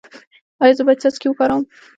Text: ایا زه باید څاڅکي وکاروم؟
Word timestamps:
ایا 0.61 0.75
زه 0.77 0.83
باید 0.85 1.01
څاڅکي 1.03 1.27
وکاروم؟ 1.29 1.63